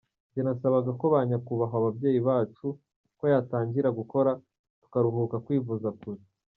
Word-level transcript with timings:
Njye 0.29 0.41
nasabaga 0.43 0.91
ko 0.99 1.05
ba 1.13 1.19
nyakubahwa 1.27 1.77
babyeyi 1.85 2.19
bacu 2.27 2.65
ko 3.17 3.23
yatangira 3.33 3.89
gukora 3.99 4.31
tukaruhuka 4.81 5.35
kwivuza 5.45 5.89
kure. 5.99 6.21